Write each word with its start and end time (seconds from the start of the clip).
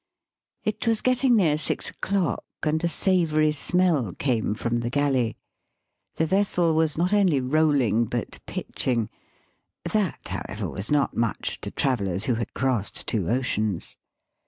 It 0.63 0.87
was 0.87 1.03
getting 1.03 1.35
near 1.35 1.59
six 1.59 1.91
o'clock, 1.91 2.43
and 2.63 2.83
a 2.83 2.87
savoury 2.87 3.51
smell 3.51 4.13
came 4.13 4.55
from 4.55 4.79
the 4.79 4.89
galley. 4.89 5.37
The 6.15 6.25
vessel 6.25 6.73
was 6.73 6.97
not 6.97 7.13
only 7.13 7.39
roUing, 7.39 8.05
but 8.09 8.39
pitching. 8.47 9.11
That, 9.85 10.27
how 10.29 10.41
ever, 10.49 10.67
was 10.67 10.89
not 10.89 11.15
much 11.15 11.61
to 11.61 11.69
travellers 11.69 12.23
who 12.23 12.33
had 12.33 12.55
crossed 12.55 13.05
two 13.05 13.29
oceans. 13.29 13.95